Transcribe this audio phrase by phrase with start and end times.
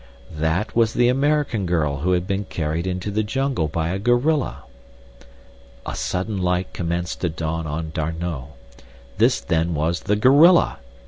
[0.33, 4.63] That was the American girl who had been carried into the jungle by a gorilla.
[5.85, 10.79] A sudden light commenced to dawn on D'Arnot—this then was the "gorilla."